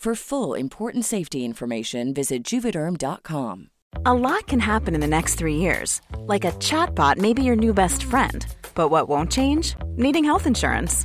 [0.00, 3.68] For full important safety information, visit juvederm.com.
[4.06, 6.00] A lot can happen in the next three years.
[6.20, 8.46] Like a chatbot may be your new best friend.
[8.74, 9.74] But what won't change?
[9.88, 11.04] Needing health insurance.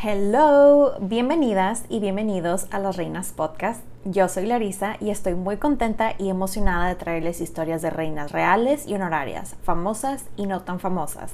[0.00, 3.82] Hello, bienvenidas y bienvenidos a Las Reinas Podcast.
[4.04, 8.86] Yo soy Larisa y estoy muy contenta y emocionada de traerles historias de reinas reales
[8.86, 11.32] y honorarias, famosas y no tan famosas.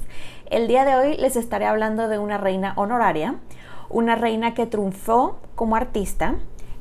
[0.49, 3.35] El día de hoy les estaré hablando de una reina honoraria,
[3.87, 6.33] una reina que triunfó como artista,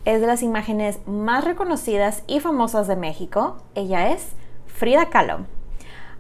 [0.07, 3.59] es de las imágenes más reconocidas y famosas de México.
[3.75, 4.31] Ella es
[4.69, 5.41] Frida Kahlo.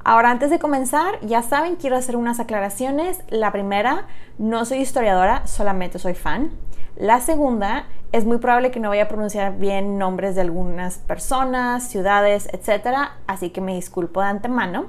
[0.07, 3.21] Ahora, antes de comenzar, ya saben, quiero hacer unas aclaraciones.
[3.31, 4.07] La primera,
[4.37, 6.51] no soy historiadora, solamente soy fan.
[6.95, 11.89] La segunda, es muy probable que no vaya a pronunciar bien nombres de algunas personas,
[11.89, 13.13] ciudades, etc.
[13.27, 14.89] Así que me disculpo de antemano.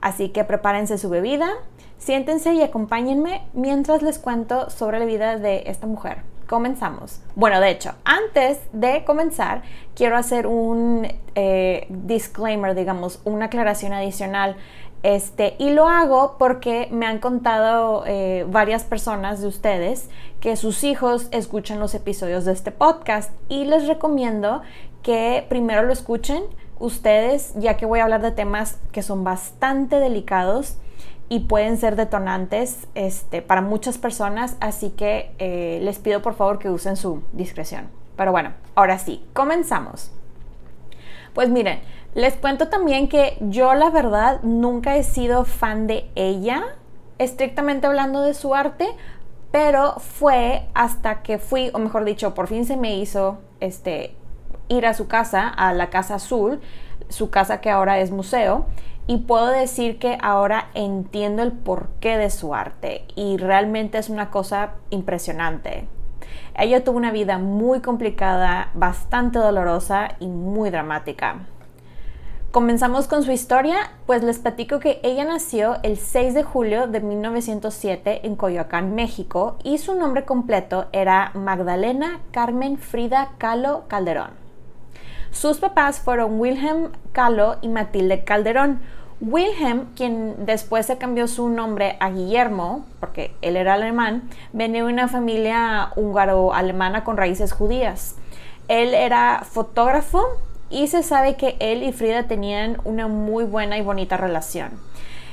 [0.00, 1.50] Así que prepárense su bebida,
[1.98, 7.20] siéntense y acompáñenme mientras les cuento sobre la vida de esta mujer comenzamos.
[7.36, 9.62] Bueno, de hecho, antes de comenzar,
[9.94, 14.56] quiero hacer un eh, disclaimer, digamos, una aclaración adicional.
[15.04, 20.10] Este, y lo hago porque me han contado eh, varias personas de ustedes
[20.40, 24.62] que sus hijos escuchan los episodios de este podcast y les recomiendo
[25.04, 26.42] que primero lo escuchen
[26.80, 30.78] ustedes, ya que voy a hablar de temas que son bastante delicados
[31.28, 36.58] y pueden ser detonantes este, para muchas personas, así que eh, les pido por favor
[36.58, 37.88] que usen su discreción.
[38.16, 40.10] Pero bueno, ahora sí, comenzamos.
[41.34, 41.80] Pues miren,
[42.14, 46.64] les cuento también que yo la verdad nunca he sido fan de ella,
[47.18, 48.88] estrictamente hablando de su arte,
[49.50, 54.14] pero fue hasta que fui, o mejor dicho, por fin se me hizo este,
[54.68, 56.60] ir a su casa, a la Casa Azul,
[57.08, 58.66] su casa que ahora es museo,
[59.08, 64.30] y puedo decir que ahora entiendo el porqué de su arte y realmente es una
[64.30, 65.88] cosa impresionante.
[66.54, 71.46] Ella tuvo una vida muy complicada, bastante dolorosa y muy dramática.
[72.50, 73.76] Comenzamos con su historia,
[74.06, 79.56] pues les platico que ella nació el 6 de julio de 1907 en Coyoacán, México,
[79.64, 84.30] y su nombre completo era Magdalena Carmen Frida Kahlo Calderón.
[85.30, 88.80] Sus papás fueron Wilhelm Kahlo y Matilde Calderón,
[89.20, 94.92] Wilhelm, quien después se cambió su nombre a Guillermo, porque él era alemán, venía de
[94.92, 98.14] una familia húngaro-alemana con raíces judías.
[98.68, 100.22] Él era fotógrafo
[100.70, 104.70] y se sabe que él y Frida tenían una muy buena y bonita relación.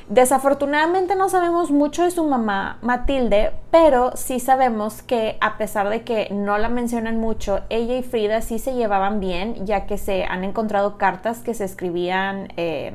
[0.08, 6.04] Desafortunadamente no sabemos mucho de su mamá Matilde, pero sí sabemos que a pesar de
[6.04, 10.26] que no la mencionan mucho, ella y Frida sí se llevaban bien, ya que se
[10.26, 12.94] han encontrado cartas que se escribían eh,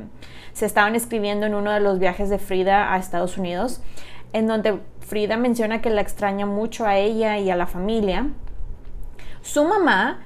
[0.61, 3.81] se estaban escribiendo en uno de los viajes de Frida a Estados Unidos,
[4.35, 8.27] en donde Frida menciona que la extraña mucho a ella y a la familia.
[9.41, 10.19] Su mamá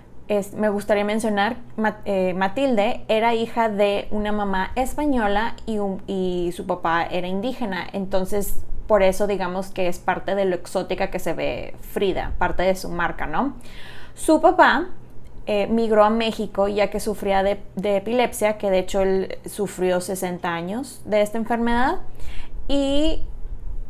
[0.56, 1.58] me gustaría mencionar,
[2.04, 5.78] eh, Matilde era hija de una mamá española y,
[6.08, 11.12] y, su papá era indígena, entonces por eso digamos que es parte de lo exótica
[11.12, 13.54] que se ve Frida, parte de su marca, ¿no?
[14.16, 14.88] Su papá
[15.46, 20.49] eh, migró a México ya que sufría de, epilepsia, que de hecho él sufrió 60
[20.49, 22.00] años de esta enfermedad.
[22.67, 23.23] Y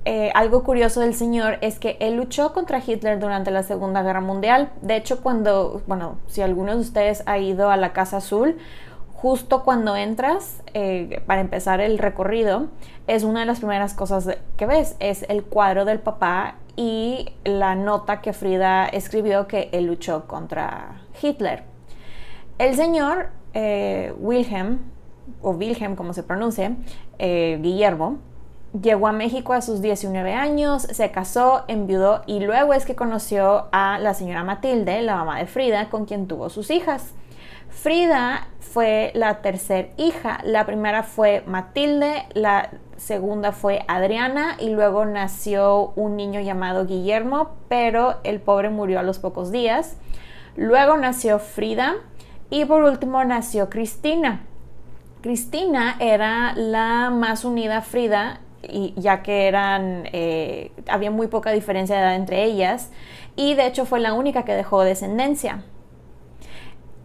[0.05, 4.21] eh, algo curioso del señor es que él luchó contra Hitler durante la Segunda Guerra
[4.21, 4.73] Mundial.
[4.83, 8.59] De hecho, cuando, bueno, si alguno de ustedes ha ido a la Casa Azul,
[9.13, 12.67] justo cuando entras, eh, para empezar el recorrido,
[13.07, 17.77] es una de las primeras cosas que ves, es el cuadro del papá y la
[17.77, 21.65] nota que Frida escribió que él luchó contra Hitler.
[22.59, 24.81] El señor eh, Wilhelm,
[25.43, 26.77] o Wilhelm como se pronuncie,
[27.19, 28.19] eh, Guillermo,
[28.81, 33.67] llegó a México a sus 19 años, se casó, enviudó y luego es que conoció
[33.73, 37.13] a la señora Matilde, la mamá de Frida, con quien tuvo sus hijas.
[37.69, 45.05] Frida fue la tercera hija, la primera fue Matilde, la segunda fue Adriana y luego
[45.05, 49.97] nació un niño llamado Guillermo, pero el pobre murió a los pocos días.
[50.57, 51.95] Luego nació Frida
[52.51, 54.47] y por último nació Cristina.
[55.21, 61.51] Cristina era la más unida a Frida, y, ya que eran, eh, había muy poca
[61.51, 62.91] diferencia de edad entre ellas,
[63.37, 65.63] y de hecho fue la única que dejó descendencia.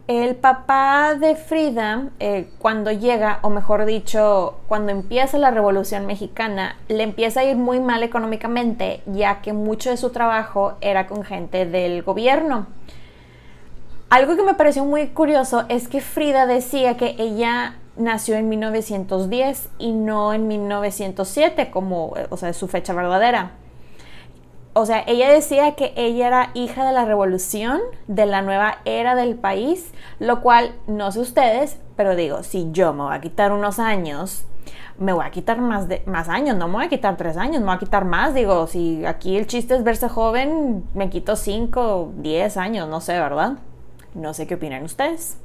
[0.07, 6.78] El papá de Frida, eh, cuando llega, o mejor dicho, cuando empieza la Revolución Mexicana,
[6.88, 11.24] le empieza a ir muy mal económicamente, ya que mucho de su trabajo era con
[11.24, 12.66] gente del gobierno.
[14.09, 19.69] Algo que me pareció muy curioso es que Frida decía que ella nació en 1910
[19.77, 23.51] y no en 1907, como, o sea, su fecha verdadera
[24.73, 29.15] o sea, ella decía que ella era hija de la revolución, de la nueva era
[29.15, 33.51] del país, lo cual no sé ustedes, pero digo, si yo me voy a quitar
[33.51, 34.45] unos años,
[34.97, 37.59] me voy a quitar más, de, más años, no me voy a quitar tres años,
[37.59, 41.35] me voy a quitar más, digo, si aquí el chiste es verse joven, me quito
[41.35, 43.57] cinco, diez años, no sé, ¿verdad?
[44.13, 45.38] No sé qué opinan ustedes.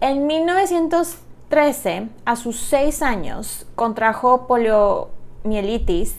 [0.00, 6.16] En 1913, a sus seis años, contrajo poliomielitis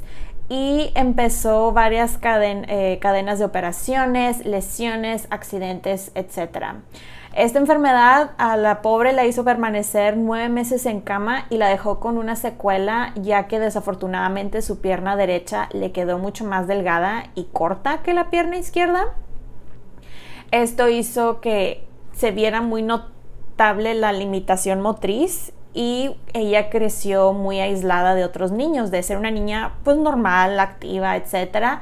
[0.50, 6.76] y empezó varias eh, cadenas de operaciones, lesiones, accidentes, etc.
[7.34, 12.00] Esta enfermedad a la pobre la hizo permanecer nueve meses en cama y la dejó
[12.00, 17.46] con una secuela ya que desafortunadamente su pierna derecha le quedó mucho más delgada y
[17.46, 19.16] corta que la pierna izquierda.
[20.54, 28.14] Esto hizo que se viera muy notable la limitación motriz y ella creció muy aislada
[28.14, 31.82] de otros niños, de ser una niña pues normal, activa, etcétera.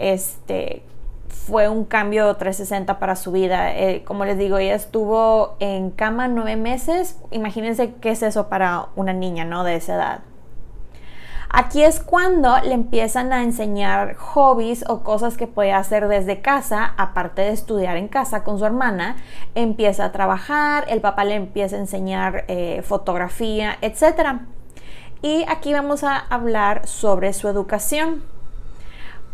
[0.00, 0.82] Este
[1.28, 3.72] fue un cambio 360 para su vida.
[3.72, 7.20] Eh, como les digo, ella estuvo en cama nueve meses.
[7.30, 9.62] Imagínense qué es eso para una niña, ¿no?
[9.62, 10.20] De esa edad.
[11.50, 16.92] Aquí es cuando le empiezan a enseñar hobbies o cosas que puede hacer desde casa,
[16.98, 19.16] aparte de estudiar en casa con su hermana,
[19.54, 24.40] empieza a trabajar, el papá le empieza a enseñar eh, fotografía, etc.
[25.22, 28.22] Y aquí vamos a hablar sobre su educación.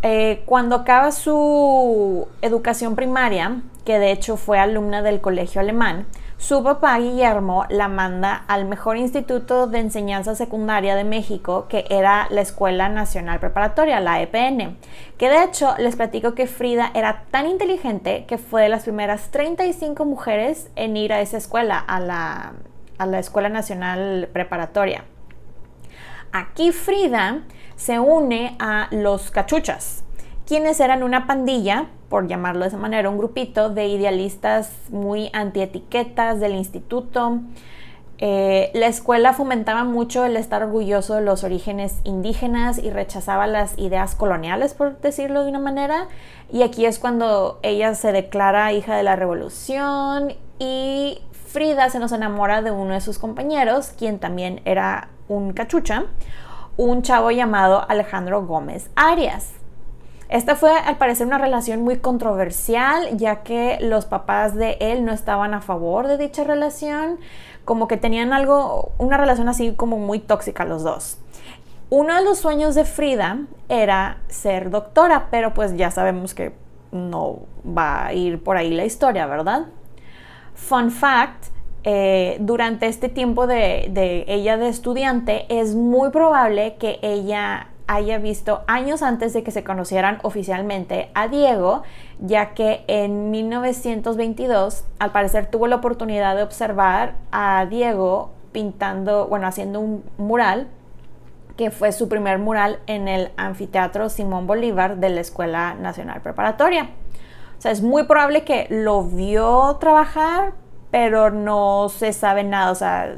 [0.03, 6.07] Eh, cuando acaba su educación primaria, que de hecho fue alumna del colegio alemán,
[6.37, 12.27] su papá Guillermo la manda al mejor instituto de enseñanza secundaria de México, que era
[12.31, 14.77] la Escuela Nacional Preparatoria, la EPN.
[15.17, 19.31] Que de hecho les platico que Frida era tan inteligente que fue de las primeras
[19.31, 22.53] 35 mujeres en ir a esa escuela, a la,
[22.99, 25.05] a la Escuela Nacional Preparatoria.
[26.33, 27.43] Aquí Frida
[27.77, 30.05] se une a los cachuchas,
[30.47, 36.39] quienes eran una pandilla, por llamarlo de esa manera, un grupito de idealistas muy antietiquetas
[36.39, 37.41] del instituto.
[38.19, 43.77] Eh, la escuela fomentaba mucho el estar orgulloso de los orígenes indígenas y rechazaba las
[43.81, 46.07] ideas coloniales, por decirlo de una manera.
[46.53, 52.13] Y aquí es cuando ella se declara hija de la revolución y Frida se nos
[52.13, 56.05] enamora de uno de sus compañeros, quien también era un cachucha,
[56.77, 59.64] un chavo llamado Alejandro Gómez Arias.
[60.35, 65.13] Esta fue al parecer una relación muy controversial, ya que los papás de él no
[65.13, 67.21] estaban a favor de dicha relación,
[67.65, 71.19] como que tenían algo, una relación así como muy tóxica los dos.
[71.89, 76.53] Uno de los sueños de Frida era ser doctora, pero pues ya sabemos que
[76.91, 79.67] no va a ir por ahí la historia, ¿verdad?
[80.57, 81.45] Fun fact,
[81.85, 88.63] eh, durante este tiempo de, ella de estudiante, es muy probable que ella haya visto
[88.67, 91.83] años antes de que se conocieran oficialmente a Diego,
[92.19, 99.47] ya que en 1922 al parecer tuvo la oportunidad de observar a Diego pintando, bueno,
[99.47, 100.69] haciendo un mural
[101.57, 106.91] que fue su primer mural en el anfiteatro Simón Bolívar de la Escuela Nacional Preparatoria.
[107.59, 110.53] O sea, es muy probable que lo vio trabajar,
[110.91, 112.73] pero no se sabe nada.
[112.73, 113.17] O sea,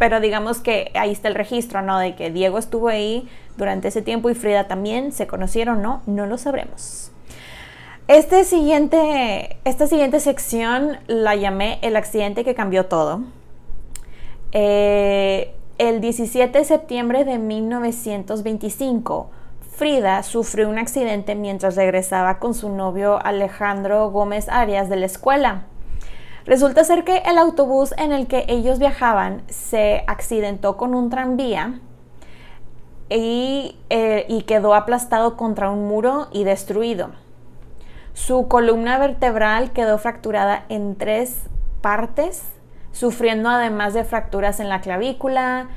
[0.00, 1.98] pero digamos que ahí está el registro, ¿no?
[1.98, 3.28] De que Diego estuvo ahí
[3.58, 5.12] durante ese tiempo y Frida también.
[5.12, 6.00] ¿Se conocieron no?
[6.06, 7.12] No lo sabremos.
[8.08, 13.20] Este siguiente, esta siguiente sección la llamé El accidente que cambió todo.
[14.52, 19.30] Eh, el 17 de septiembre de 1925,
[19.70, 25.66] Frida sufrió un accidente mientras regresaba con su novio Alejandro Gómez Arias de la escuela.
[26.50, 31.80] Resulta ser que el autobús en el que ellos viajaban se accidentó con un tranvía
[33.08, 37.12] y, eh, y quedó aplastado contra un muro y destruido.
[38.14, 41.44] Su columna vertebral quedó fracturada en tres
[41.80, 42.42] partes
[42.92, 45.68] sufriendo además de fracturas en la clavícula,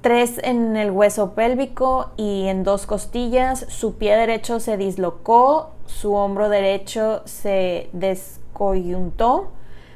[0.00, 3.66] tres en el hueso pélvico y en dos costillas.
[3.68, 9.50] Su pie derecho se dislocó, su hombro derecho se descoyuntó,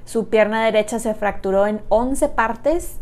[0.07, 2.99] su pierna derecha se fracturó en 11 partes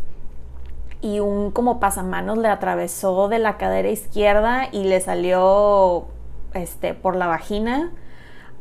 [1.01, 6.07] y un como pasamanos le atravesó de la cadera izquierda y le salió
[6.55, 7.91] este, por la vagina.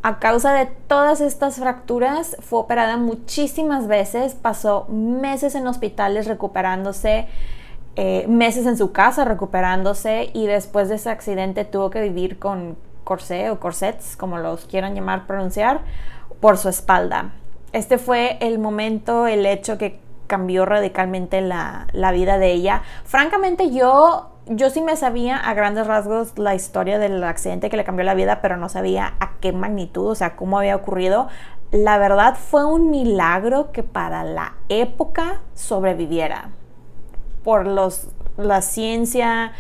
[0.03, 7.27] A causa de todas estas fracturas, fue operada muchísimas veces, pasó meses en hospitales recuperándose,
[7.97, 12.77] eh, meses en su casa recuperándose y después de ese accidente tuvo que vivir con
[13.05, 15.81] corsé o corsets, como los quieran llamar pronunciar,
[16.41, 17.33] por su espalda.
[17.75, 22.83] Este fue el momento, el hecho que cambió radicalmente la, la vida de ella.
[23.05, 27.85] Francamente yo yo sí me sabía a grandes rasgos la historia del accidente que le
[27.85, 31.29] cambió la vida, pero no sabía a qué magnitud, o sea, cómo había ocurrido.
[31.71, 36.51] La verdad fue un milagro que para la época sobreviviera.
[37.43, 39.53] Por los, la ciencia,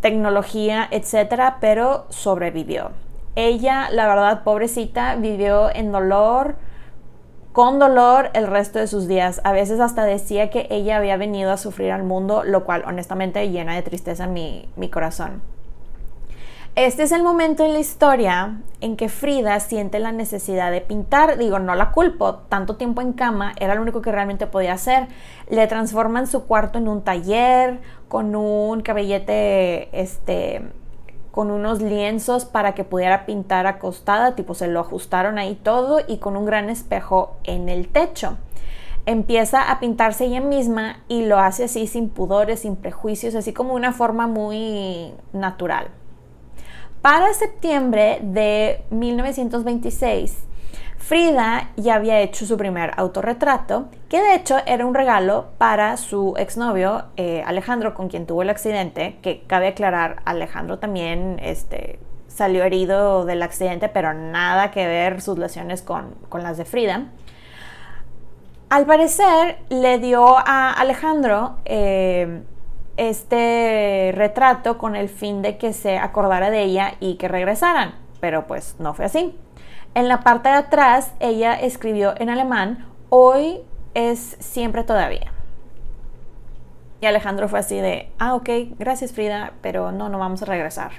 [0.00, 2.90] tecnología, etcétera, pero sobrevivió.
[3.36, 6.56] Ella, la verdad, pobrecita, vivió en dolor,
[7.52, 9.40] con dolor el resto de sus días.
[9.44, 13.50] A veces hasta decía que ella había venido a sufrir al mundo, lo cual honestamente
[13.50, 15.42] llena de tristeza mi, mi corazón.
[16.74, 21.36] Este es el momento en la historia en que Frida siente la necesidad de pintar.
[21.36, 25.08] Digo, no la culpo, tanto tiempo en cama era lo único que realmente podía hacer.
[25.50, 30.62] Le transforman su cuarto en un taller con un cabellete este,
[31.32, 36.18] con unos lienzos para que pudiera pintar acostada, tipo se lo ajustaron ahí todo y
[36.18, 38.36] con un gran espejo en el techo.
[39.06, 43.74] Empieza a pintarse ella misma y lo hace así sin pudores, sin prejuicios, así como
[43.74, 45.88] una forma muy natural.
[47.00, 50.36] Para septiembre de 1926,
[51.02, 56.34] Frida ya había hecho su primer autorretrato, que de hecho era un regalo para su
[56.38, 62.62] exnovio eh, Alejandro, con quien tuvo el accidente, que cabe aclarar, Alejandro también este, salió
[62.62, 67.08] herido del accidente, pero nada que ver sus lesiones con, las de Frida.
[68.70, 72.42] Al parecer le dio a Alejandro eh,
[72.96, 78.46] este retrato con el fin de que se acordara de ella y que regresaran, pero
[78.46, 79.36] pues no fue así.
[79.94, 83.60] En la parte de atrás ella escribió en alemán, hoy
[83.92, 85.32] es siempre todavía.
[87.02, 90.92] Y Alejandro fue así de, ah, ok, gracias Frida, pero no, no vamos a regresar.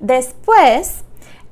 [0.00, 1.04] Después,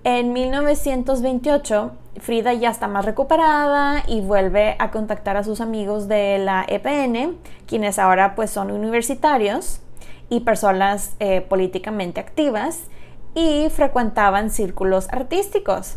[0.04, 6.38] en 1928, Frida ya está más recuperada y vuelve a contactar a sus amigos de
[6.38, 9.80] la EPN, quienes ahora pues son universitarios
[10.28, 12.88] y personas eh, políticamente activas
[13.34, 15.96] y frecuentaban círculos artísticos.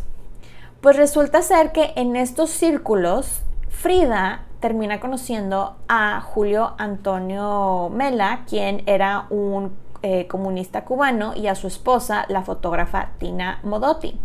[0.84, 8.82] Pues resulta ser que en estos círculos Frida termina conociendo a Julio Antonio Mela, quien
[8.84, 14.20] era un eh, comunista cubano, y a su esposa, la fotógrafa Tina Modotti.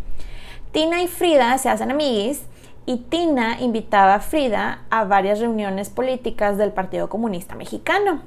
[0.74, 2.44] Tina y Frida se hacen amiguis
[2.86, 8.20] y Tina invitaba a Frida a varias reuniones políticas del Partido Comunista Mexicano.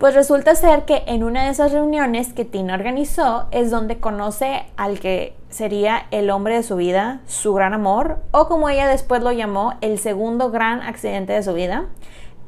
[0.00, 4.64] Pues resulta ser que en una de esas reuniones que Tina organizó es donde conoce
[4.78, 9.22] al que sería el hombre de su vida, su gran amor, o como ella después
[9.22, 11.84] lo llamó, el segundo gran accidente de su vida,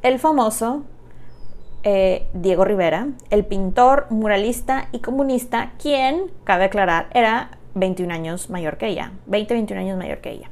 [0.01, 0.81] el famoso
[1.83, 8.77] eh, Diego Rivera, el pintor, muralista y comunista, quien, cabe aclarar, era 21 años mayor
[8.77, 10.49] que ella, 20, 21 años mayor que ella.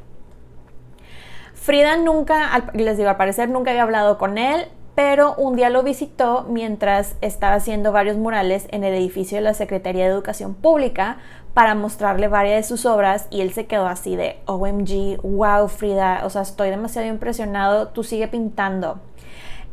[1.56, 5.84] Frida nunca, les digo, al parecer nunca había hablado con él, pero un día lo
[5.84, 11.18] visitó mientras estaba haciendo varios murales en el edificio de la Secretaría de Educación Pública
[11.54, 16.22] para mostrarle varias de sus obras y él se quedó así de OMG, wow Frida,
[16.26, 19.00] o sea, estoy demasiado impresionado, tú sigue pintando.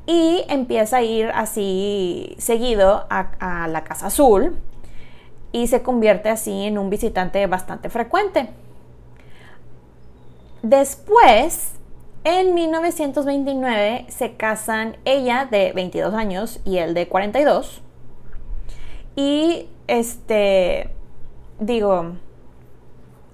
[0.06, 3.30] Y empieza a ir así seguido a,
[3.64, 4.56] a la Casa Azul
[5.52, 8.48] y se convierte así en un visitante bastante frecuente.
[10.62, 11.77] Después,
[12.28, 17.80] en 1929 se casan ella de 22 años y él de 42.
[19.16, 20.90] Y este,
[21.58, 22.12] digo,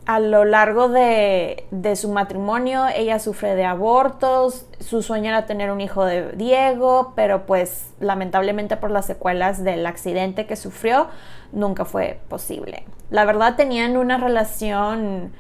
[0.07, 5.81] a lo largo de, su matrimonio ella sufre de abortos, su sueño era tener un
[5.81, 11.09] hijo de Diego, pero pues lamentablemente por las secuelas del accidente que sufrió
[11.51, 12.85] nunca fue posible.
[13.11, 15.33] La verdad tenían una relación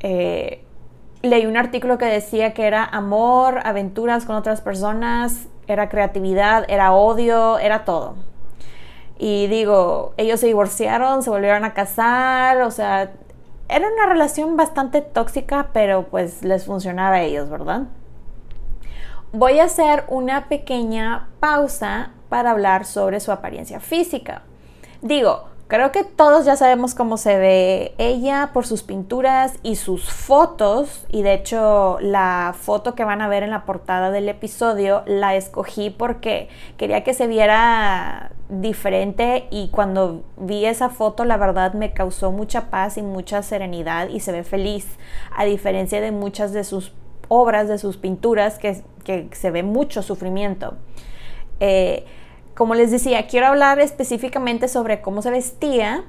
[0.00, 0.66] eh,
[1.22, 6.92] leí un artículo que decía que era amor, aventuras con otras personas, era creatividad, era
[6.92, 8.16] odio, era todo.
[9.18, 13.12] Y digo, ellos se divorciaron, se volvieron a casar, o sea,
[13.68, 17.82] era una relación bastante tóxica, pero pues les funcionaba a ellos, ¿verdad?
[19.32, 24.42] Voy a hacer una pequeña pausa para hablar sobre su apariencia física.
[25.00, 30.12] Digo, Creo que todos ya sabemos cómo se ve ella por sus pinturas y sus
[30.12, 31.06] fotos.
[31.08, 35.34] Y de hecho la foto que van a ver en la portada del episodio la
[35.34, 41.94] escogí porque quería que se viera diferente y cuando vi esa foto la verdad me
[41.94, 44.86] causó mucha paz y mucha serenidad y se ve feliz
[45.34, 46.92] a diferencia de muchas de sus
[47.28, 48.82] obras, de sus pinturas que,
[49.32, 50.74] se ve mucho sufrimiento.
[51.60, 52.04] Eh,
[52.54, 56.04] como les decía, quiero hablar específicamente sobre cómo se vestía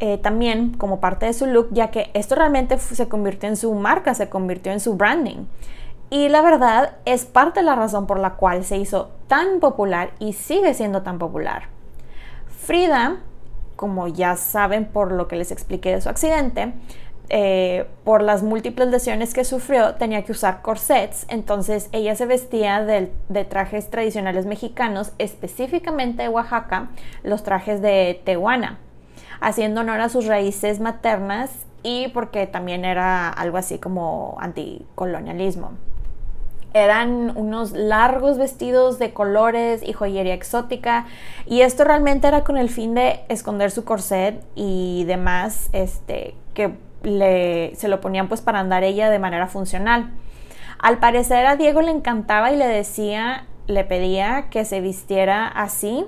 [0.00, 3.74] eh, también como parte de su look, ya que esto realmente se convirtió en su
[3.74, 5.46] marca, se convirtió en su branding.
[6.10, 10.12] Y la verdad es parte de la razón por la cual se hizo tan popular
[10.18, 11.64] y sigue siendo tan popular.
[12.46, 13.18] Frida,
[13.76, 16.72] como ya saben por lo que les expliqué de su accidente,
[17.30, 22.82] eh, por las múltiples lesiones que sufrió, tenía que usar corsets, entonces ella se vestía
[22.82, 23.10] de,
[23.44, 26.88] trajes tradicionales mexicanos, específicamente de Oaxaca,
[27.22, 28.78] los trajes de Tehuana,
[29.40, 35.72] haciendo honor a sus raíces maternas y porque también era algo así como anticolonialismo.
[36.72, 41.06] Eran unos largos vestidos de colores y joyería exótica
[41.46, 46.87] y esto realmente era con el fin de esconder su corset y demás, este, que
[47.02, 50.10] se lo ponían pues para andar ella de manera funcional.
[50.78, 56.04] Al parecer a Diego le encantaba y le decía, le pedía que se vistiera así.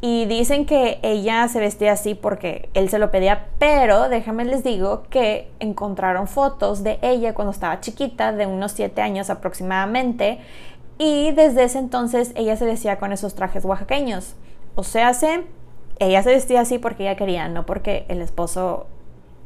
[0.00, 4.62] Y dicen que ella se vestía así porque él se lo pedía, pero déjame les
[4.62, 10.40] digo que encontraron fotos de ella cuando estaba chiquita, de unos 7 años aproximadamente,
[10.98, 14.34] y desde ese entonces ella se vestía con esos trajes oaxaqueños.
[14.74, 15.44] O sea, se,
[15.98, 18.86] ella se vestía así porque ella quería, no porque el esposo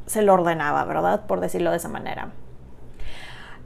[0.09, 1.27] se lo ordenaba, ¿verdad?
[1.27, 2.33] Por decirlo de esa manera.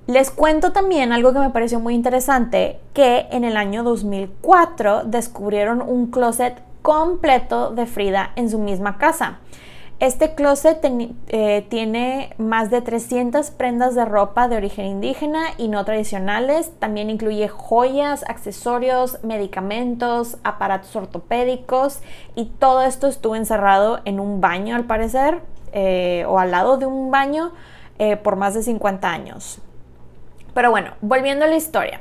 [0.07, 5.81] Les cuento también algo que me pareció muy interesante, que en el año 2004 descubrieron
[5.81, 9.39] un closet completo de Frida en su misma casa.
[10.01, 10.81] Este closet
[11.29, 16.73] eh, tiene más de 300 prendas de ropa de origen indígena y no tradicionales.
[16.81, 22.01] También incluye joyas, accesorios, medicamentos, aparatos ortopédicos
[22.35, 25.41] y todo esto estuvo encerrado en un baño al parecer.
[25.73, 27.53] Eh, o al lado de un baño
[27.99, 29.59] eh, por más de 50 años.
[30.55, 32.01] Pero bueno, volviendo a la historia.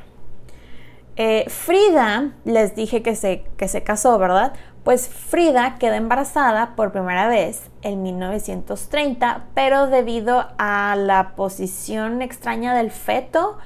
[1.16, 4.52] Eh, Frida, les dije que se, que se casó, ¿verdad?
[4.84, 12.74] Pues Frida quedó embarazada por primera vez en 1930, pero debido a la posición extraña
[12.74, 13.58] del feto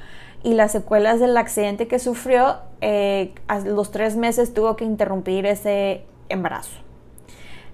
[0.42, 2.58] y las secuelas del accidente que sufrió,
[3.48, 6.85] a los tres meses tuvo que interrumpir ese embarazo.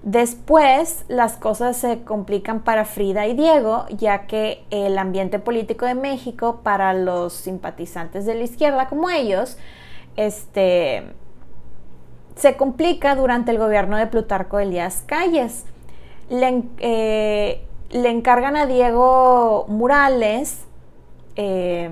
[0.03, 5.95] Después las cosas se complican para Frida y Diego, ya que el ambiente político de
[5.95, 9.57] México para los simpatizantes de la izquierda como ellos,
[10.17, 11.03] este,
[12.35, 15.63] se complica durante el gobierno de Plutarco Elías Calles.
[16.29, 20.65] Le, eh, encargan a Diego murales
[21.37, 21.89] eh,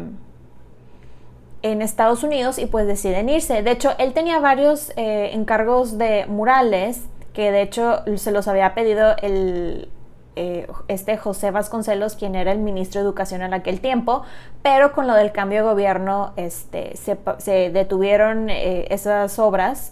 [1.61, 3.63] en Estados Unidos y pues deciden irse.
[3.63, 8.73] De hecho, él tenía varios eh, encargos de murales que de hecho se los había
[8.73, 9.89] pedido el,
[10.35, 14.23] eh, este José Vasconcelos, quien era el ministro de Educación en aquel tiempo,
[14.61, 19.91] pero con lo del cambio de gobierno este, se, detuvieron eh, esas obras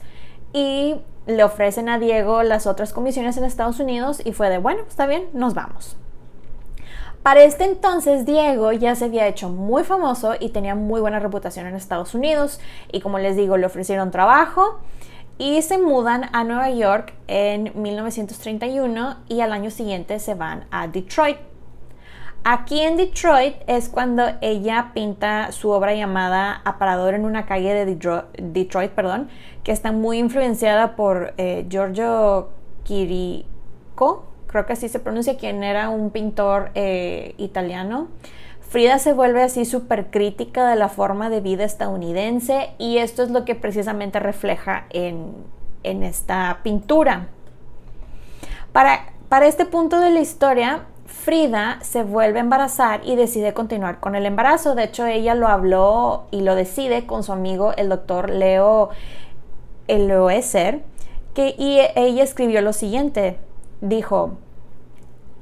[0.53, 0.95] y
[1.27, 5.05] le ofrecen a Diego las otras comisiones en Estados Unidos y fue de, bueno, está
[5.07, 5.97] bien, nos vamos.
[7.21, 11.67] Para este entonces, Diego ya se había hecho muy famoso y tenía muy buena reputación
[11.67, 12.61] en Estados Unidos.
[12.93, 14.79] Y como les digo, le ofrecieron trabajo
[15.39, 20.87] y se mudan a Nueva York en 1931 y al año siguiente se van a
[20.87, 21.37] Detroit.
[22.43, 27.97] Aquí en Detroit es cuando ella pinta su obra llamada Aparador en una calle de
[28.37, 29.29] Detroit, perdón,
[29.63, 32.49] que está muy influenciada por eh, Giorgio
[32.83, 38.07] Chirico, creo que así se pronuncia, quien era un pintor eh, italiano.
[38.69, 43.31] Frida se vuelve así súper crítica de la forma de vida estadounidense y esto es
[43.31, 45.33] lo que precisamente refleja en,
[45.83, 47.29] esta pintura.
[48.71, 53.99] Para, para este punto de la historia, Frida se vuelve a embarazar y decide continuar
[53.99, 54.75] con el embarazo.
[54.75, 58.89] De hecho, ella lo habló y lo decide con su amigo, el doctor Leo
[59.87, 60.83] Eloeser,
[61.33, 63.39] que y ella escribió lo siguiente
[63.81, 64.37] dijo,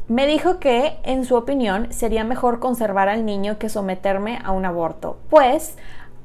[0.08, 4.66] me dijo que, en su opinión, sería mejor conservar al niño que someterme a un
[4.66, 5.78] aborto, pues,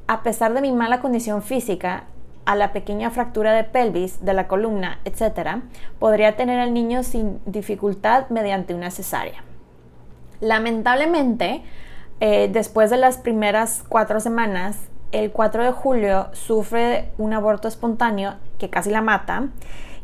[0.07, 2.05] a pesar de mi mala condición física,
[2.45, 5.63] a la pequeña fractura de pelvis, de la columna, etc.,
[5.99, 9.45] podría tener al niño sin dificultad mediante una cesárea.
[10.41, 11.63] Lamentablemente,
[12.21, 14.77] eh, después de las primeras cuatro semanas,
[15.13, 19.49] el 4 de julio sufre un aborto espontáneo que casi la mata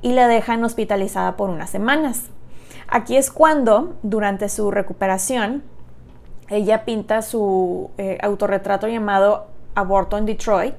[0.02, 2.30] y la dejan hospitalizada por unas semanas.
[2.88, 5.62] Aquí es cuando, durante su recuperación,
[6.48, 10.74] ella pinta su eh, autorretrato llamado Aborto en Detroit.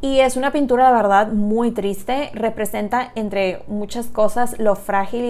[0.00, 2.30] Y es una pintura, de verdad, muy triste.
[2.34, 5.24] Representa, entre muchas cosas, lo frágil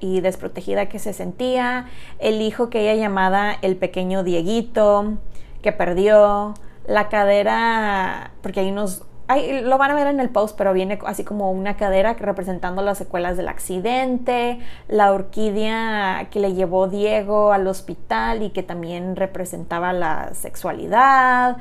[0.00, 1.86] y desprotegida que se sentía,
[2.18, 5.18] el hijo que ella llamaba el pequeño Dieguito,
[5.62, 6.54] que perdió,
[6.88, 11.22] la cadera, porque hay unos lo van a ver en el post, pero viene así
[11.22, 17.66] como una cadera representando las secuelas del accidente, la orquídea que le llevó Diego al
[17.66, 21.58] hospital y que también representaba la sexualidad,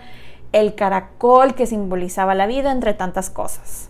[0.54, 3.90] el caracol que simbolizaba la vida, entre tantas cosas.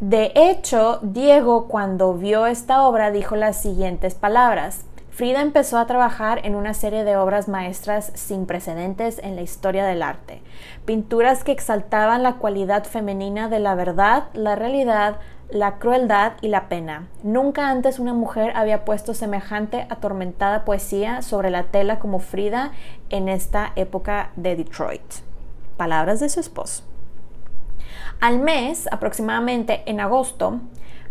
[0.00, 4.85] De hecho, Diego cuando vio esta obra dijo las siguientes palabras.
[5.16, 9.86] Frida empezó a trabajar en una serie de obras maestras sin precedentes en la historia
[9.86, 10.42] del arte.
[10.84, 15.16] Pinturas que exaltaban la cualidad femenina de la verdad, la realidad,
[15.48, 17.08] la crueldad y la pena.
[17.22, 22.72] Nunca antes una mujer había puesto semejante atormentada poesía sobre la tela como Frida
[23.08, 25.00] en esta época de Detroit.
[25.78, 26.84] Palabras de su esposo.
[28.20, 30.60] Al mes, aproximadamente en agosto,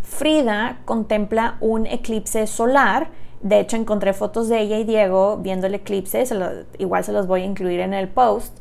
[0.04, 5.76] Frida contempla un eclipse solar de hecho, encontré fotos de ella y Diego viendo el
[5.76, 6.24] eclipse,
[6.78, 8.58] igual se los voy a incluir en el post.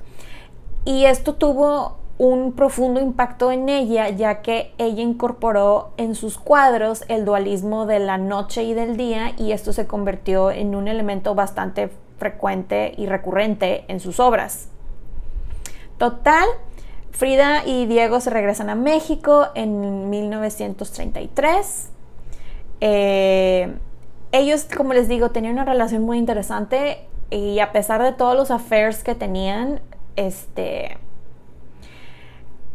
[0.85, 7.05] Y esto tuvo un profundo impacto en ella, ya que ella incorporó en sus cuadros
[7.09, 11.35] el dualismo de la noche y del día, y esto se convirtió en un elemento
[11.35, 14.69] bastante frecuente y recurrente en sus obras.
[15.99, 16.47] Total,
[17.11, 21.91] Frida y Diego se regresan a México en 1933.
[22.81, 23.73] Eh,
[24.35, 28.51] ellos, como les digo, tenían una relación muy interesante y a pesar de todos los
[28.51, 29.81] affairs que tenían,
[30.17, 30.99] este,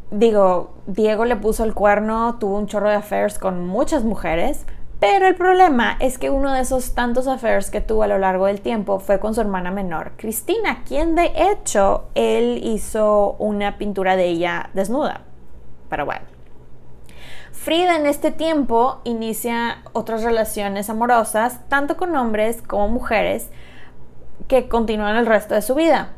[0.09, 4.65] digo, Diego le puso el cuerno, tuvo un chorro de affairs con muchas mujeres,
[5.01, 8.45] pero el problema es que uno de esos tantos affairs que tuvo a lo largo
[8.45, 14.15] del tiempo fue con su hermana menor, Cristina, quien de hecho él hizo una pintura
[14.15, 15.23] de ella desnuda.
[15.89, 16.28] Pero bueno.
[17.61, 23.49] Frida en este tiempo inicia otras relaciones amorosas, tanto con hombres como mujeres,
[24.47, 26.13] que continúan el resto de su vida.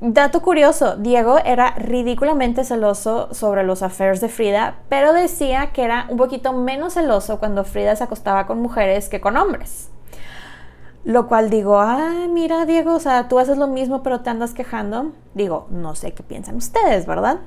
[0.00, 6.06] Dato curioso, Diego era ridículamente celoso sobre los affairs de Frida, pero decía que era
[6.08, 9.90] un poquito menos celoso cuando Frida se acostaba con mujeres que con hombres.
[11.04, 14.54] Lo cual digo, ah, mira Diego, o sea, tú haces lo mismo pero te andas
[14.54, 15.12] quejando.
[15.34, 17.38] Digo, no sé qué piensan ustedes, ¿verdad?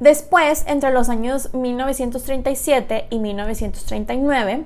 [0.00, 4.64] Después, entre los años 1937 y 1939,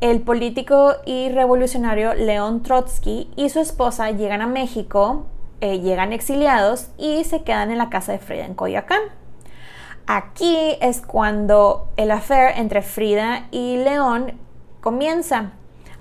[0.00, 5.26] el político y revolucionario León Trotsky y su esposa llegan a México,
[5.60, 9.00] eh, llegan exiliados y se quedan en la casa de Frida en Coyoacán.
[10.06, 14.32] Aquí es cuando el affair entre Frida y León
[14.80, 15.52] comienza.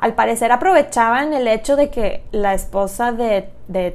[0.03, 3.47] Al parecer aprovechaban el hecho de que la esposa de,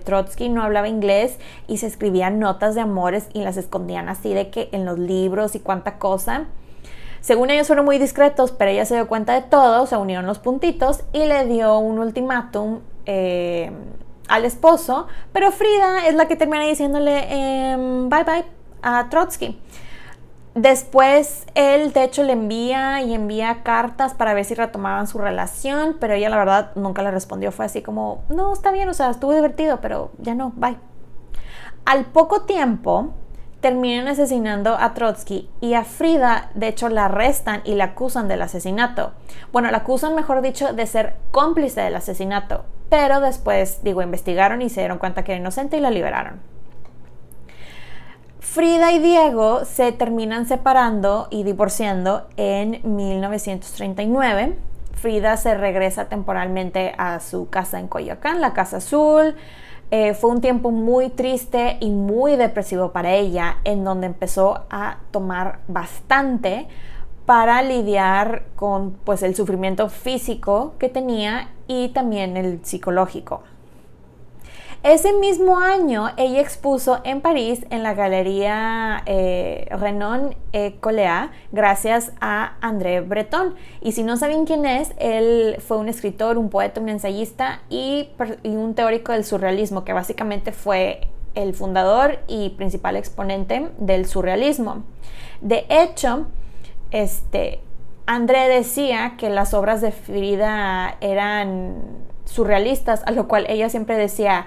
[0.07, 4.49] Trotsky no hablaba inglés y se escribían notas de amores y las escondían así de
[4.49, 6.47] que en los libros y cuánta cosa.
[7.21, 10.39] Según ellos fueron muy discretos, pero ella se dio cuenta de todo, se unieron los
[10.39, 13.71] puntitos y le dio un ultimátum eh,
[14.29, 18.47] al esposo, pero Frida es la que termina diciéndole em, bye bye
[18.81, 19.61] a Trotsky.
[20.61, 25.99] Después él de hecho le envía y envía cartas para ver si retomaban su relación,
[26.01, 27.53] pero ella la verdad nunca le respondió.
[27.53, 30.77] Fue así como, no, está bien, o sea, estuvo divertido, pero ya no, bye.
[31.85, 33.11] Al poco tiempo
[33.61, 38.43] terminan asesinando a Trotsky y a Frida de hecho la arrestan y la acusan del
[38.43, 39.13] asesinato.
[39.53, 44.71] Bueno, la acusan mejor dicho de ser cómplice del asesinato, pero después digo, investigaron y
[44.71, 46.58] se dieron cuenta que era inocente y la liberaron.
[48.41, 54.57] Frida y Diego se terminan separando y divorciando en 1939.
[54.95, 59.35] Frida se regresa temporalmente a su casa en Coyoacán, la Casa Azul.
[59.91, 64.99] Eh, fue un tiempo muy triste y muy depresivo para ella, en donde empezó a
[65.11, 66.69] tomar bastante
[67.27, 73.43] para lidiar con pues, el sufrimiento físico que tenía y también el psicológico.
[74.85, 82.13] Ese mismo año ella expuso en París en la Galería eh, Renon et Colea gracias
[82.21, 83.57] a André Breton.
[83.81, 88.11] Y si no saben quién es, él fue un escritor, un poeta, un ensayista y,
[88.45, 94.85] un teórico del surrealismo que básicamente fue el fundador y principal exponente del surrealismo.
[95.41, 96.29] De hecho,
[96.93, 97.61] este,
[98.07, 101.83] André decía que las obras de Frida eran
[102.29, 104.47] surrealistas, a lo cual ella siempre decía,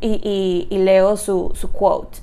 [0.00, 2.18] y, leo su, su quote,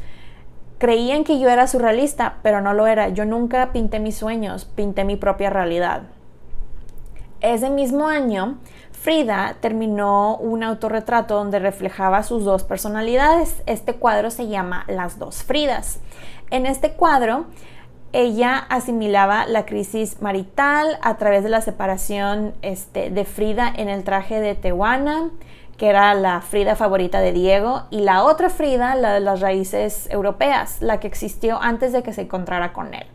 [0.77, 3.10] creían que yo era surrealista, pero no lo era.
[3.10, 6.03] Yo nunca pinté mis sueños, pinté mi propia realidad.
[7.41, 8.57] Ese mismo año,
[8.91, 13.62] Frida terminó un autorretrato donde reflejaba sus dos personalidades.
[13.67, 15.99] Este cuadro se llama Las dos Fridas.
[16.49, 17.45] En este cuadro,
[18.13, 24.03] ella asimilaba la crisis marital a través de la separación este, de Frida en el
[24.03, 25.29] traje de Tehuana,
[25.77, 30.07] que era la Frida favorita de Diego, y la otra Frida, la de las raíces
[30.09, 33.05] europeas, la que existió antes de que se encontrara con él.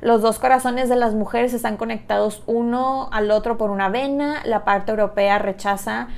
[0.00, 4.64] Los dos corazones de las mujeres están conectados uno al otro por una vena, la
[4.64, 6.08] parte europea rechaza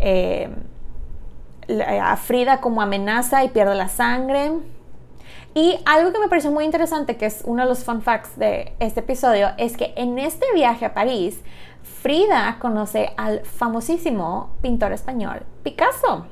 [0.00, 0.50] eh,
[1.86, 4.52] a Frida como amenaza y pierde la sangre,
[5.58, 8.76] y algo que me pareció muy interesante, que es uno de los fun facts de
[8.78, 11.40] este episodio, es que en este viaje a París,
[11.82, 16.26] Frida conoce al famosísimo pintor español Picasso.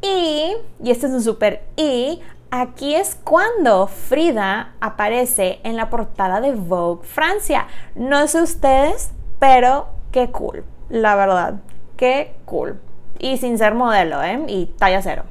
[0.00, 2.20] Y, y este es un super y,
[2.52, 7.66] aquí es cuando Frida aparece en la portada de Vogue Francia.
[7.96, 11.54] No sé ustedes, pero qué cool, la verdad,
[11.96, 12.80] qué cool.
[13.18, 14.40] Y sin ser modelo, ¿eh?
[14.46, 15.24] Y talla cero.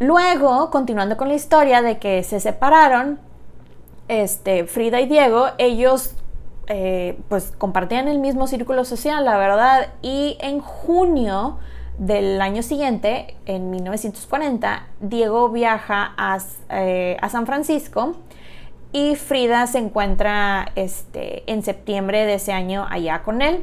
[0.00, 3.20] Luego, continuando con la historia de que se separaron,
[4.08, 6.14] este, Frida y Diego, ellos
[6.68, 11.58] eh, pues compartían el mismo círculo social, la verdad, y en junio
[11.98, 16.38] del año siguiente, en 1940, Diego viaja a,
[16.70, 18.16] eh, a San Francisco
[18.92, 23.62] y Frida se encuentra este, en septiembre de ese año allá con él.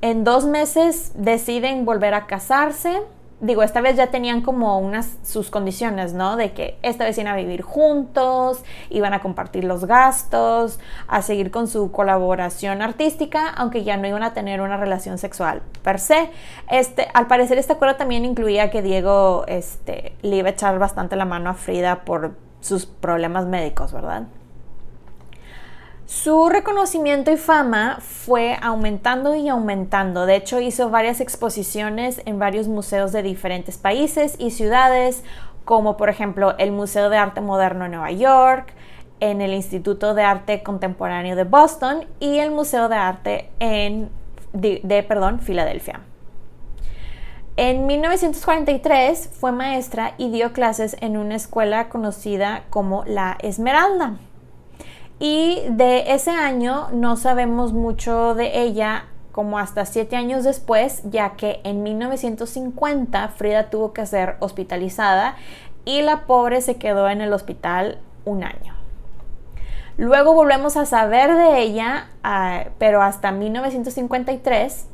[0.00, 3.00] En dos meses deciden volver a casarse
[3.46, 6.36] digo, esta vez ya tenían como unas sus condiciones, ¿no?
[6.36, 11.50] De que esta vez iban a vivir juntos, iban a compartir los gastos, a seguir
[11.50, 16.30] con su colaboración artística, aunque ya no iban a tener una relación sexual per se.
[16.70, 21.16] Este, al parecer este acuerdo también incluía que Diego este, le iba a echar bastante
[21.16, 24.24] la mano a Frida por sus problemas médicos, ¿verdad?
[26.06, 30.26] Su reconocimiento y fama fue aumentando y aumentando.
[30.26, 35.24] De hecho, hizo varias exposiciones en varios museos de diferentes países y ciudades,
[35.64, 38.74] como por ejemplo el Museo de Arte Moderno en Nueva York,
[39.20, 44.10] en el Instituto de Arte Contemporáneo de Boston y el Museo de Arte en,
[44.52, 46.00] de, perdón, Filadelfia.
[47.56, 54.18] En 1943 fue maestra y dio clases en una escuela conocida como La Esmeralda.
[55.18, 61.30] Y de ese año no sabemos mucho de ella como hasta siete años después, ya
[61.30, 65.34] que en 1950 Frida tuvo que ser hospitalizada
[65.84, 68.74] y la pobre se quedó en el hospital un año.
[69.96, 74.86] Luego volvemos a saber de ella, ah, pero hasta 1953,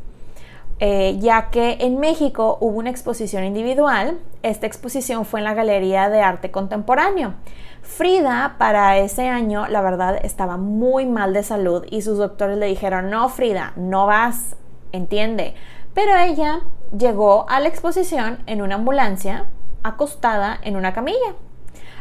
[0.78, 4.18] eh, ya que en México hubo una exposición individual.
[4.42, 7.34] Esta exposición fue en la Galería de Arte Contemporáneo.
[7.82, 12.66] Frida para ese año, la verdad, estaba muy mal de salud y sus doctores le
[12.66, 14.56] dijeron, no, Frida, no vas,
[14.92, 15.54] entiende.
[15.94, 16.60] Pero ella
[16.96, 19.46] llegó a la exposición en una ambulancia,
[19.82, 21.34] acostada en una camilla.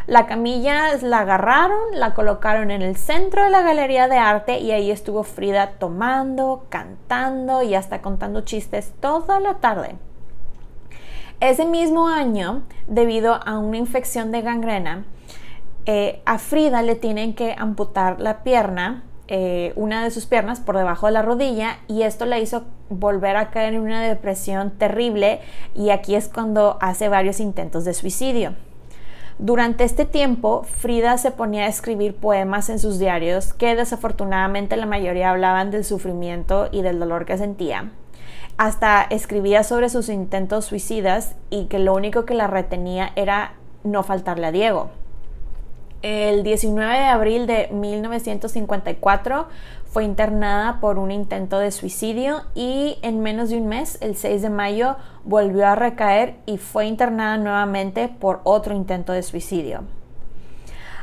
[0.06, 4.72] La camilla la agarraron, la colocaron en el centro de la galería de arte y
[4.72, 9.98] ahí estuvo Frida tomando, cantando y hasta contando chistes toda la tarde.
[11.40, 15.06] Ese mismo año, debido a una infección de gangrena,
[15.86, 20.76] eh, a Frida le tienen que amputar la pierna, eh, una de sus piernas por
[20.76, 25.40] debajo de la rodilla y esto la hizo volver a caer en una depresión terrible
[25.76, 28.56] y aquí es cuando hace varios intentos de suicidio.
[29.38, 34.86] Durante este tiempo, Frida se ponía a escribir poemas en sus diarios que desafortunadamente la
[34.86, 37.92] mayoría hablaban del sufrimiento y del dolor que sentía.
[38.58, 44.04] Hasta escribía sobre sus intentos suicidas y que lo único que la retenía era no
[44.04, 44.90] faltarle a Diego.
[46.02, 49.48] El 19 de abril de 1954
[49.84, 54.42] fue internada por un intento de suicidio y en menos de un mes, el 6
[54.44, 59.82] de mayo, volvió a recaer y fue internada nuevamente por otro intento de suicidio.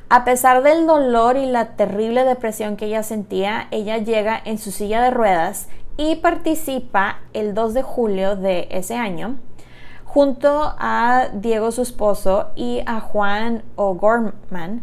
[0.08, 4.70] A pesar del dolor y la terrible depresión que ella sentía, ella llega en su
[4.70, 9.36] silla de ruedas y participa el 2 de julio de ese año
[10.16, 14.80] junto a Diego su esposo y a Juan O'Gorman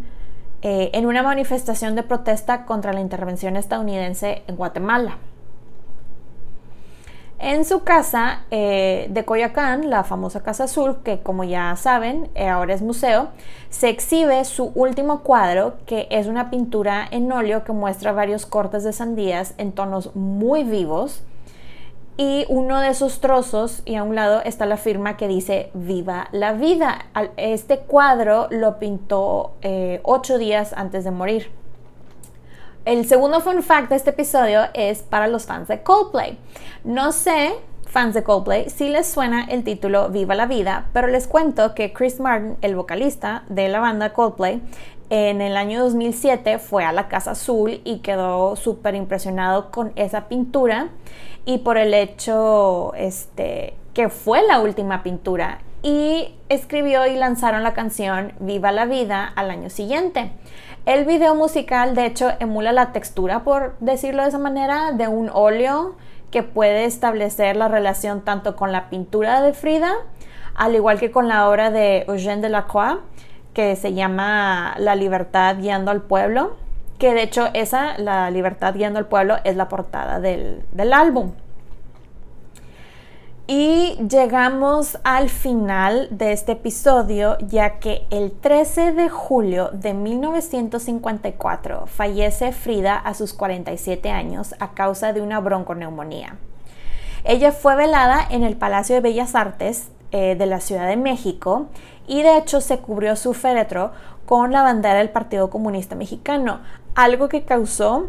[0.61, 5.17] eh, en una manifestación de protesta contra la intervención estadounidense en Guatemala.
[7.39, 12.47] En su casa eh, de Coyacán, la famosa Casa Azul, que como ya saben, eh,
[12.47, 13.29] ahora es museo,
[13.71, 18.83] se exhibe su último cuadro, que es una pintura en óleo que muestra varios cortes
[18.83, 21.23] de sandías en tonos muy vivos
[22.15, 26.28] y uno de esos trozos y a un lado está la firma que dice Viva
[26.32, 27.06] la vida.
[27.38, 31.52] Este cuadro lo pintó eh, ocho días antes de morir.
[32.86, 36.38] El segundo fun fact de este episodio es para los fans de Coldplay.
[36.84, 37.54] No sé,
[37.88, 41.93] fans de Coldplay, si les suena el título Viva la vida, pero les cuento que
[41.93, 44.62] Chris Martin, el vocalista de la banda Coldplay,
[45.10, 50.28] en el año 2007 fue a la Casa Azul y quedó súper impresionado con esa
[50.28, 50.89] pintura
[51.45, 57.73] y por el hecho este, que fue la última pintura y escribió y lanzaron la
[57.73, 60.32] canción Viva la vida al año siguiente.
[60.86, 65.29] El video musical de hecho emula la textura, por decirlo de esa manera, de un
[65.32, 65.95] óleo
[66.32, 69.93] que puede establecer la relación tanto con la pintura de Frida,
[70.56, 72.99] al igual que con la obra de Eugène Delacroix,
[73.53, 76.56] que se llama La libertad guiando al pueblo
[77.03, 81.33] que de hecho esa, La libertad guiando al pueblo, es la portada del, del álbum.
[83.45, 91.87] Y llegamos al final de este episodio ya que el 13 de julio de 1954
[91.87, 96.37] fallece Frida a sus 47 años a causa de una bronconeumonía.
[97.25, 101.65] Ella fue velada en el Palacio de Bellas Artes eh, de la Ciudad de México
[102.07, 103.91] y de hecho se cubrió su féretro
[104.25, 106.59] con la bandera del Partido Comunista Mexicano,
[106.95, 108.07] algo que causó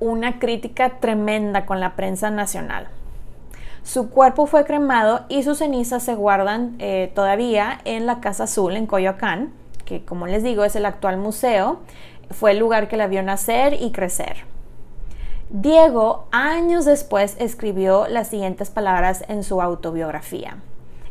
[0.00, 2.88] una crítica tremenda con la prensa nacional.
[3.82, 8.76] Su cuerpo fue cremado y sus cenizas se guardan eh, todavía en la Casa Azul
[8.76, 9.52] en Coyoacán,
[9.84, 11.80] que como les digo es el actual museo.
[12.30, 14.44] Fue el lugar que la vio nacer y crecer.
[15.50, 20.56] Diego años después escribió las siguientes palabras en su autobiografía.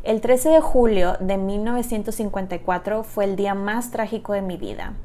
[0.03, 4.95] El 13 de julio de 1954 fue el día más trágico de mi vida.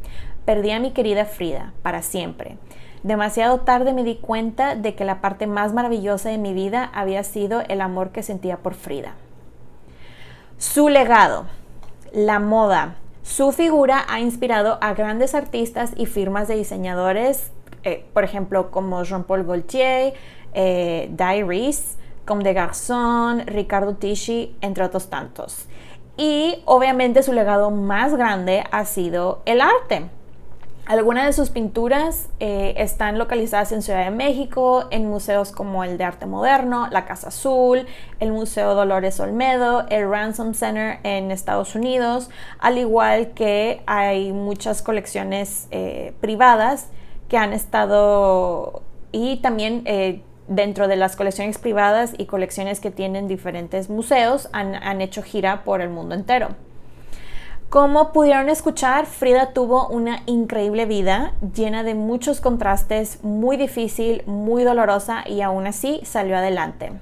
[0.44, 2.58] Perdí a mi querida Frida para siempre.
[3.04, 7.22] Demasiado tarde me di cuenta de que la parte más maravillosa de mi vida había
[7.22, 9.14] sido el amor que sentía por Frida.
[10.56, 11.46] Su legado,
[12.12, 17.52] la moda, su figura ha inspirado a grandes artistas y firmas de diseñadores,
[17.84, 20.14] eh, por ejemplo, como Jean-Paul Gaultier,
[20.54, 21.08] eh,
[21.46, 21.97] Reese,
[22.36, 25.66] Des Garçons, Ricardo Tisci, entre otros tantos.
[26.16, 30.10] Y obviamente su legado más grande ha sido el arte.
[30.88, 35.98] Algunas de sus pinturas eh, están localizadas en Ciudad de México, en museos como el
[35.98, 37.86] de Arte Moderno, la Casa Azul,
[38.20, 44.80] el Museo Dolores Olmedo, el Ransom Center en Estados Unidos, al igual que hay muchas
[44.80, 46.88] colecciones eh, privadas
[47.28, 53.28] que han estado y también eh, dentro de las colecciones privadas y colecciones que tienen
[53.28, 56.48] diferentes museos han hecho gira por el mundo entero.
[57.70, 64.64] Como pudieron escuchar, Frida tuvo una increíble vida llena de muchos contrastes, muy difícil, muy
[64.64, 66.92] dolorosa y aún así salió adelante.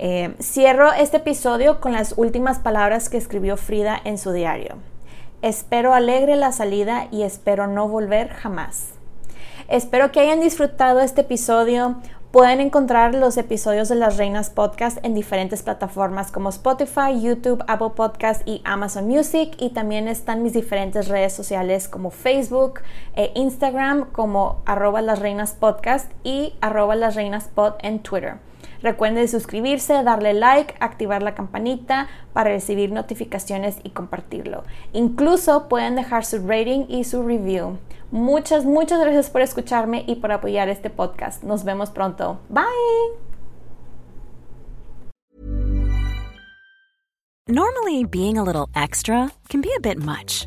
[0.00, 4.78] Eh, cierro este episodio con las últimas palabras que escribió Frida en su diario.
[5.42, 8.88] Espero alegre la salida y espero no volver jamás.
[9.68, 12.00] Espero que hayan disfrutado este episodio.
[12.30, 17.92] Pueden encontrar los episodios de Las Reinas Podcast en diferentes plataformas como Spotify, YouTube, Apple
[17.96, 19.56] Podcast y Amazon Music.
[19.58, 22.80] Y también están mis diferentes redes sociales como Facebook
[23.16, 28.34] e Instagram como arroba las reinas podcast y arroba las reinas pod en Twitter.
[28.82, 34.64] Recuerden suscribirse, darle like, activar la campanita para recibir notificaciones y compartirlo.
[34.92, 37.78] Incluso pueden dejar su rating y su review.
[38.10, 41.42] Muchas, muchas gracias por escucharme y por apoyar este podcast.
[41.44, 42.38] Nos vemos pronto.
[42.48, 42.64] Bye.
[47.50, 50.46] Normally, being a little extra can be a bit much,